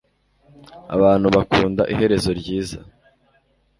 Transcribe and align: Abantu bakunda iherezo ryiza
Abantu 0.95 1.27
bakunda 1.35 1.81
iherezo 1.93 2.29
ryiza 2.39 2.79